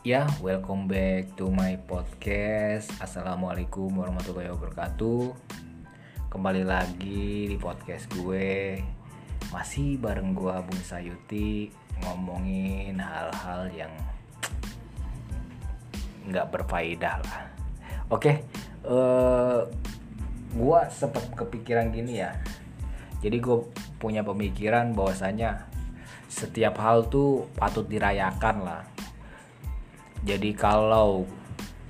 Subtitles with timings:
[0.00, 2.88] Ya, welcome back to my podcast.
[3.04, 5.36] Assalamualaikum warahmatullahi wabarakatuh.
[6.32, 8.80] Kembali lagi di podcast gue.
[9.52, 11.68] Masih bareng gue Bung Sayuti
[12.00, 13.92] ngomongin hal-hal yang
[16.32, 17.40] nggak berfaedah lah.
[18.08, 18.40] Oke,
[18.88, 19.60] eh
[20.56, 22.40] gue sempet kepikiran gini ya.
[23.20, 23.68] Jadi gue
[24.00, 25.68] punya pemikiran bahwasanya
[26.24, 28.80] setiap hal tuh patut dirayakan lah
[30.24, 31.24] jadi kalau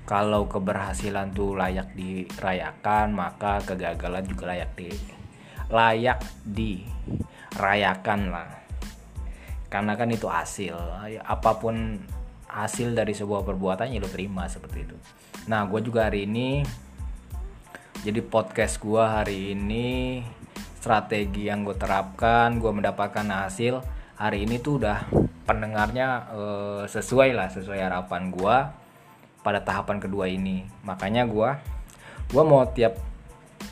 [0.06, 4.90] kalau keberhasilan tuh layak dirayakan maka kegagalan juga layak di
[5.70, 8.50] layak dirayakan lah.
[9.70, 10.74] Karena kan itu hasil.
[11.22, 12.02] Apa pun
[12.50, 14.96] hasil dari sebuah perbuatan ya lo terima seperti itu.
[15.46, 16.66] Nah gue juga hari ini
[18.02, 20.18] jadi podcast gue hari ini
[20.80, 25.08] strategi yang gue terapkan gue mendapatkan hasil hari ini tuh udah
[25.48, 28.56] pendengarnya uh, sesuai lah sesuai harapan gue
[29.40, 30.68] pada tahapan kedua ini.
[30.84, 31.50] Makanya gue
[32.28, 33.00] gue mau tiap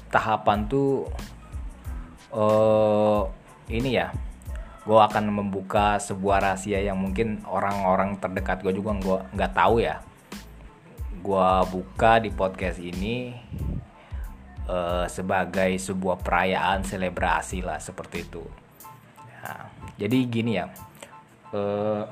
[0.08, 1.04] tahapan tuh
[2.32, 3.28] uh,
[3.68, 4.08] ini ya
[4.88, 10.00] gue akan membuka sebuah rahasia yang mungkin orang-orang terdekat gue juga gue nggak tahu ya.
[11.20, 13.36] Gue buka di podcast ini
[14.64, 18.40] uh, sebagai sebuah perayaan selebrasi lah seperti itu.
[19.44, 20.70] Nah, jadi gini ya
[21.52, 22.06] uh,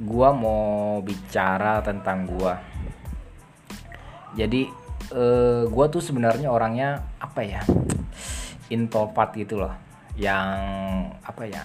[0.00, 2.56] gua mau bicara tentang gua.
[4.32, 4.64] Jadi
[5.12, 7.60] uh, gua tuh sebenarnya orangnya apa ya
[8.72, 9.76] introvert gitu loh.
[10.16, 10.48] Yang
[11.20, 11.62] apa ya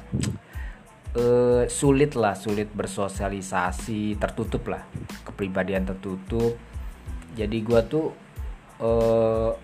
[1.16, 4.84] uh, sulit lah sulit bersosialisasi tertutup lah.
[5.24, 6.60] Kepribadian tertutup.
[7.40, 8.12] Jadi gua tuh
[8.84, 9.56] uh,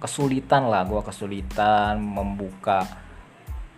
[0.00, 3.03] kesulitan lah gua kesulitan membuka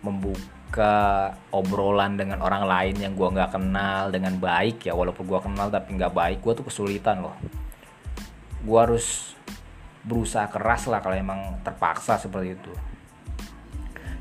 [0.05, 5.67] membuka obrolan dengan orang lain yang gue nggak kenal dengan baik ya walaupun gue kenal
[5.73, 7.35] tapi nggak baik gue tuh kesulitan loh.
[8.61, 9.37] Gue harus
[10.07, 12.73] berusaha keras lah kalau emang terpaksa seperti itu.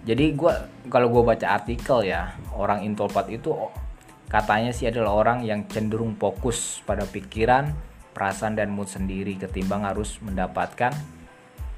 [0.06, 0.53] Jadi gue
[0.87, 3.50] kalau gue baca artikel ya orang introvert itu
[4.31, 7.75] katanya sih adalah orang yang cenderung fokus pada pikiran
[8.16, 10.94] perasaan dan mood sendiri ketimbang harus mendapatkan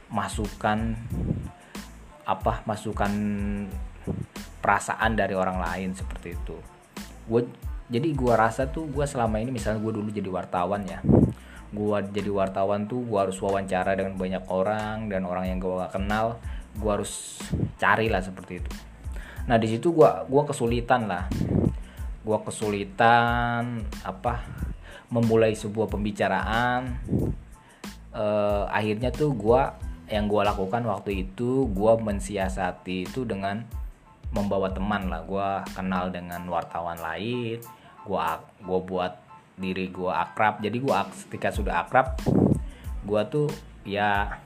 [0.08, 0.96] masukan
[2.28, 3.12] apa masukan
[4.60, 6.56] perasaan dari orang lain seperti itu.
[7.24, 7.48] Gue
[7.88, 11.00] jadi gue rasa tuh gue selama ini misalnya gue dulu jadi wartawan ya.
[11.72, 15.96] Gue jadi wartawan tuh gue harus wawancara dengan banyak orang dan orang yang gue gak
[15.96, 16.36] kenal
[16.78, 17.40] gue harus
[17.80, 18.70] cari lah seperti itu.
[19.48, 21.24] Nah di situ gue gua kesulitan lah.
[22.22, 24.44] Gue kesulitan apa
[25.08, 27.00] memulai sebuah pembicaraan.
[28.12, 29.62] Uh, akhirnya tuh gue
[30.08, 33.64] yang gue lakukan waktu itu gue mensiasati itu dengan
[34.32, 35.24] membawa teman lah.
[35.24, 37.60] Gue kenal dengan wartawan lain
[38.08, 38.24] gue
[38.64, 39.12] gue buat
[39.60, 40.64] diri gue akrab.
[40.64, 40.96] Jadi gue
[41.28, 42.16] ketika sudah akrab
[43.04, 43.48] gue tuh
[43.84, 44.40] ya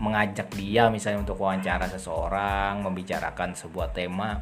[0.00, 4.40] mengajak dia misalnya untuk wawancara seseorang membicarakan sebuah tema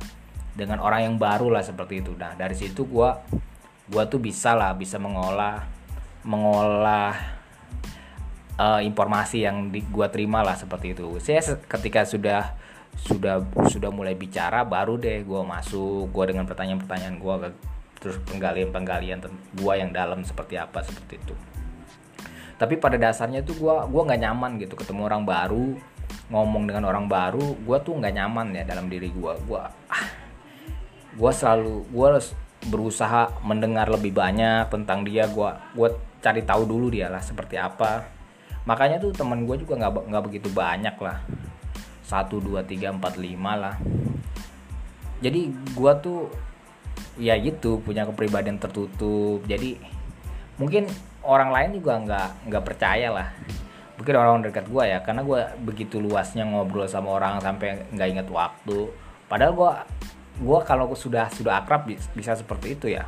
[0.55, 2.15] dengan orang yang baru lah seperti itu.
[2.17, 3.11] Nah dari situ gue
[3.89, 5.65] gue tuh bisa lah bisa mengolah
[6.25, 7.39] mengolah
[8.59, 11.17] uh, informasi yang di, gue terima lah seperti itu.
[11.23, 12.43] Saya ketika sudah
[12.99, 17.35] sudah sudah mulai bicara baru deh gue masuk gue dengan pertanyaan-pertanyaan gue
[18.03, 19.23] terus penggalian-penggalian
[19.55, 21.35] gue yang dalam seperti apa seperti itu.
[22.59, 25.79] Tapi pada dasarnya tuh gue gua nggak nyaman gitu ketemu orang baru
[26.29, 30.07] ngomong dengan orang baru gue tuh nggak nyaman ya dalam diri gue gue ah,
[31.17, 32.09] gue selalu gue
[32.69, 35.89] berusaha mendengar lebih banyak tentang dia gue gue
[36.21, 38.18] cari tahu dulu dia lah seperti apa
[38.69, 41.25] makanya tuh teman gue juga nggak nggak begitu banyak lah.
[42.09, 43.77] 1 2 3 4 5 lah.
[45.21, 46.33] Jadi gua tuh
[47.21, 49.45] ya gitu punya kepribadian tertutup.
[49.45, 49.77] Jadi
[50.57, 50.89] mungkin
[51.21, 53.29] orang lain juga nggak nggak percaya lah.
[54.01, 58.29] Mungkin orang dekat gua ya karena gua begitu luasnya ngobrol sama orang sampai nggak inget
[58.33, 58.89] waktu.
[59.29, 59.73] Padahal gua
[60.41, 63.05] gua kalau sudah sudah akrab bisa seperti itu ya.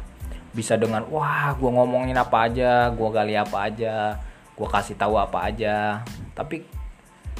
[0.50, 4.18] Bisa dengan wah gua ngomongin apa aja gua gali apa aja
[4.60, 6.04] gua kasih tahu apa aja.
[6.36, 6.60] Tapi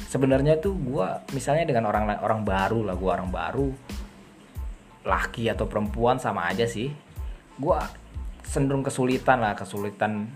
[0.09, 1.07] sebenarnya tuh gue
[1.37, 3.69] misalnya dengan orang orang baru lah gue orang baru
[5.05, 6.89] laki atau perempuan sama aja sih.
[7.61, 7.77] Gue
[8.41, 10.33] cenderung kesulitan lah kesulitan.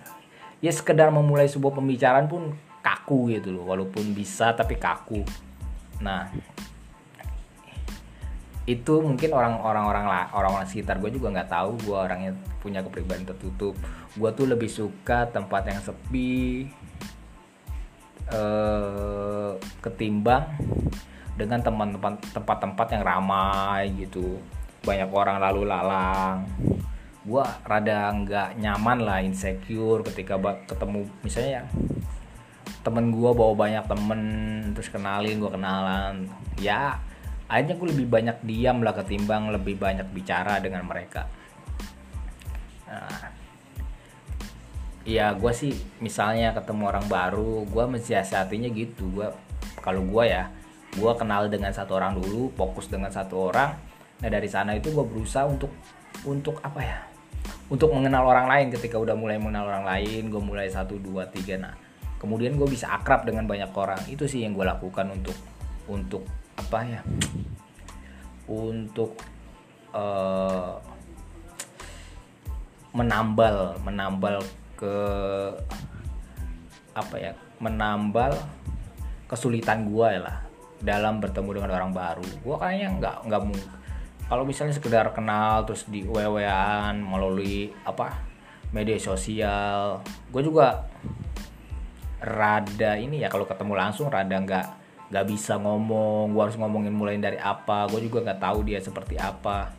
[0.61, 2.53] Ya sekedar memulai sebuah pembicaraan pun
[2.85, 5.25] kaku gitu loh walaupun bisa tapi kaku.
[6.05, 6.29] Nah
[8.65, 12.33] itu mungkin orang-orang orang orang-orang sekitar gue juga nggak tahu gue orangnya
[12.65, 13.77] punya kepribadian tertutup.
[14.17, 16.65] Gue tuh lebih suka tempat yang sepi
[18.33, 19.51] eh,
[19.85, 20.49] ketimbang
[21.37, 24.41] dengan teman-teman tempat-tempat yang ramai gitu.
[24.81, 26.49] Banyak orang lalu lalang.
[27.21, 31.69] Gue rada nggak nyaman lah insecure ketika ketemu misalnya
[32.85, 34.21] temen gue bawa banyak temen
[34.73, 36.33] terus kenalin gue kenalan.
[36.57, 36.97] Ya
[37.45, 41.29] akhirnya gue lebih banyak diam lah ketimbang lebih banyak bicara dengan mereka.
[42.89, 43.29] Nah,
[45.05, 49.05] ya gue sih misalnya ketemu orang baru gue mensiasatinya gitu.
[49.13, 49.29] Gue
[49.85, 50.49] kalau gue ya
[50.95, 53.77] gue kenal dengan satu orang dulu fokus dengan satu orang.
[54.25, 55.69] Nah dari sana itu gue berusaha untuk
[56.25, 56.97] untuk apa ya?
[57.69, 58.67] Untuk mengenal orang lain.
[58.73, 61.77] Ketika udah mulai mengenal orang lain gue mulai satu dua tiga nah
[62.17, 64.01] kemudian gue bisa akrab dengan banyak orang.
[64.09, 65.37] Itu sih yang gue lakukan untuk
[65.85, 67.01] untuk apa ya
[68.47, 69.19] untuk
[69.91, 70.79] uh,
[72.95, 74.39] menambal menambal
[74.79, 74.97] ke
[76.95, 78.31] apa ya menambal
[79.27, 80.37] kesulitan gue ya lah
[80.79, 82.25] dalam bertemu dengan orang baru.
[82.45, 83.41] Gue kayaknya nggak nggak
[84.25, 88.15] kalau misalnya sekedar kenal terus di wewean melalui apa
[88.73, 90.01] media sosial
[90.33, 90.83] gue juga
[92.19, 97.21] rada ini ya kalau ketemu langsung rada nggak nggak bisa ngomong gue harus ngomongin mulai
[97.21, 99.69] dari apa gue juga nggak tahu dia seperti apa.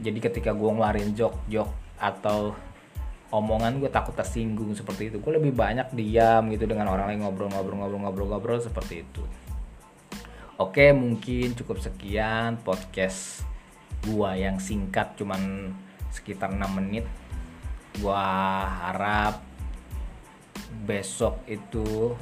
[0.00, 2.56] Jadi ketika gue ngeluarin jok jok atau
[3.34, 5.18] omongan gue takut tersinggung seperti itu.
[5.20, 9.22] Gue lebih banyak diam gitu dengan orang lain ngobrol ngobrol ngobrol ngobrol ngobrol seperti itu.
[10.54, 13.42] Oke mungkin cukup sekian podcast
[14.06, 15.74] gue yang singkat cuman
[16.14, 17.04] sekitar 6 menit.
[17.98, 19.42] Gue harap
[20.86, 22.14] besok itu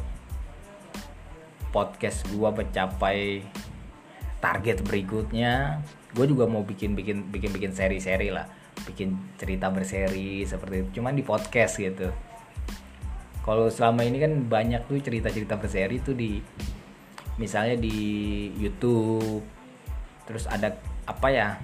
[1.73, 3.41] podcast gue mencapai
[4.39, 5.81] target berikutnya.
[6.13, 8.45] Gue juga mau bikin bikin bikin bikin seri-seri lah.
[8.85, 11.01] Bikin cerita berseri seperti itu.
[11.01, 12.13] Cuman di podcast gitu.
[13.43, 16.39] Kalau selama ini kan banyak tuh cerita-cerita berseri tuh di
[17.41, 17.97] misalnya di
[18.61, 19.43] YouTube.
[20.29, 20.77] Terus ada
[21.09, 21.57] apa ya?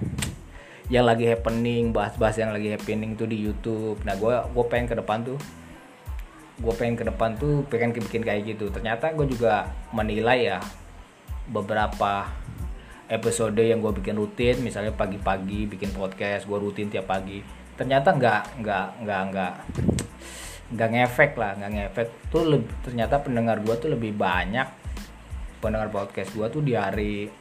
[0.89, 4.01] Yang lagi happening bahas-bahas yang lagi happening tuh di YouTube.
[4.03, 5.37] Nah gue gue pengen ke depan tuh
[6.59, 8.67] gue pengen ke depan tuh pengen bikin kayak gitu.
[8.67, 10.59] Ternyata gue juga menilai ya
[11.49, 12.29] beberapa
[13.09, 17.41] episode yang gue bikin rutin misalnya pagi-pagi bikin podcast gue rutin tiap pagi.
[17.79, 19.53] Ternyata nggak nggak nggak nggak
[20.69, 22.07] nggak ngefek lah nggak ngefek.
[22.29, 24.67] Tuh lebih, ternyata pendengar gue tuh lebih banyak.
[25.63, 27.31] Pendengar podcast gue tuh di hari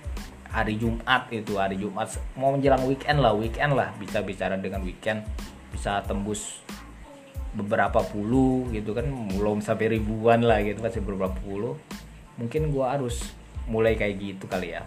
[0.48, 2.08] hari Jumat itu hari Jumat.
[2.38, 3.92] Mau menjelang weekend lah weekend lah.
[4.00, 5.26] Bisa bicara dengan weekend
[5.68, 6.64] bisa tembus
[7.58, 11.74] beberapa puluh gitu kan belum sampai ribuan lah gitu masih beberapa puluh.
[12.38, 13.34] Mungkin gue harus
[13.66, 14.86] mulai kayak gitu kali ya.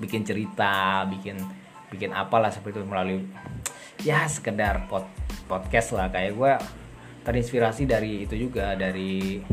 [0.00, 1.36] Bikin cerita bikin
[1.92, 3.20] bikin apalah seperti itu melalui
[4.00, 5.04] ya sekedar pod,
[5.44, 6.08] podcast lah.
[6.08, 6.52] Kayak gue
[7.28, 9.44] terinspirasi dari itu juga dari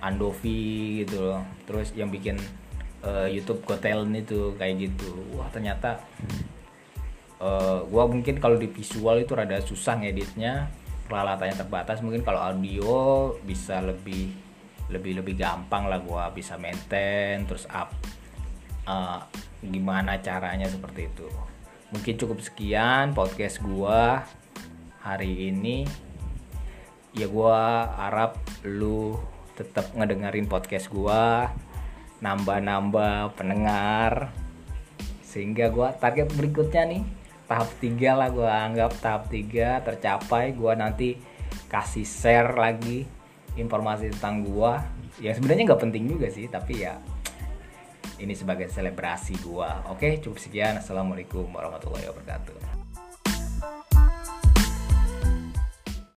[0.00, 1.42] Andovi gitu loh.
[1.66, 2.38] Terus yang bikin
[3.02, 5.10] uh, YouTube Got Talent itu kayak gitu.
[5.34, 6.00] Wah ternyata
[7.42, 10.70] uh, gue mungkin kalau di visual itu rada susah ngeditnya
[11.10, 14.30] peralatannya terbatas mungkin kalau audio bisa lebih
[14.90, 17.90] lebih lebih gampang lah gue bisa maintain terus up
[18.86, 19.20] uh,
[19.60, 21.28] gimana caranya seperti itu.
[21.90, 24.24] Mungkin cukup sekian podcast gua
[25.02, 25.84] hari ini.
[27.10, 29.18] Ya gua harap lu
[29.58, 31.50] tetap ngedengerin podcast gua
[32.22, 34.30] nambah-nambah pendengar.
[35.26, 37.02] Sehingga gua target berikutnya nih
[37.50, 40.54] tahap 3 lah gua anggap tahap 3 tercapai.
[40.54, 41.18] Gua nanti
[41.66, 43.02] kasih share lagi
[43.58, 44.78] informasi tentang gua.
[45.18, 46.94] Yang sebenarnya nggak penting juga sih tapi ya
[48.22, 49.82] ini sebagai selebrasi gua.
[49.90, 50.78] Oke cukup sekian.
[50.78, 52.79] Assalamualaikum warahmatullahi wabarakatuh